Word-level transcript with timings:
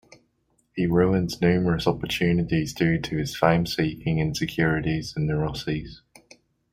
He 0.73 0.87
ruins 0.87 1.39
numerous 1.41 1.85
opportunities 1.85 2.73
due 2.73 2.99
to 3.01 3.17
his 3.17 3.37
fame-seeking, 3.37 4.17
insecurities 4.17 5.15
and 5.15 5.27
neuroses. 5.27 6.01